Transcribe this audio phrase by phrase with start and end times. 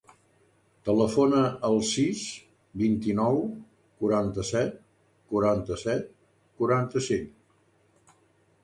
[0.87, 2.23] Telefona al sis,
[2.85, 3.37] vint-i-nou,
[4.01, 4.81] quaranta-set,
[5.35, 6.11] quaranta-set,
[6.63, 8.19] quaranta-cinc.